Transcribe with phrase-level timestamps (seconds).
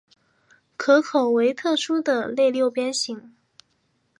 [0.77, 3.35] 壳口为特殊的类六边形。